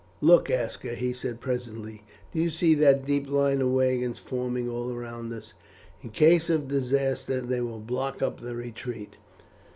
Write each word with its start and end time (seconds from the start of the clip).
"Look, 0.19 0.49
Aska," 0.49 0.95
he 0.95 1.13
said 1.13 1.39
presently; 1.41 2.01
"do 2.33 2.39
you 2.41 2.49
see 2.49 2.73
that 2.73 3.05
deep 3.05 3.29
line 3.29 3.61
of 3.61 3.71
wagons 3.71 4.17
forming 4.17 4.67
all 4.67 4.95
round 4.95 5.31
us? 5.31 5.53
In 6.01 6.09
case 6.09 6.49
of 6.49 6.67
disaster 6.67 7.39
they 7.39 7.61
will 7.61 7.77
block 7.79 8.19
up 8.23 8.39
the 8.39 8.55
retreat. 8.55 9.17